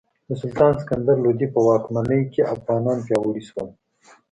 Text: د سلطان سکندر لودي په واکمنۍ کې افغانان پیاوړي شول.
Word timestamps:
د 0.27 0.29
سلطان 0.41 0.71
سکندر 0.81 1.15
لودي 1.23 1.47
په 1.53 1.59
واکمنۍ 1.67 2.21
کې 2.33 2.49
افغانان 2.55 2.97
پیاوړي 3.05 3.43
شول. 3.49 3.67